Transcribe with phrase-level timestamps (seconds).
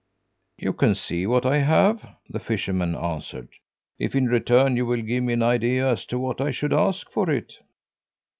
[0.57, 3.49] "You can see what I have," the fisherman answered,
[3.99, 7.11] "if in return you will give me an idea as to what I should ask
[7.11, 7.59] for it."